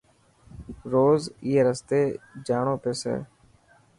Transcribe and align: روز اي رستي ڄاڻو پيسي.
روز 0.91 1.21
اي 1.45 1.53
رستي 1.67 2.03
ڄاڻو 2.45 2.75
پيسي. 2.83 3.15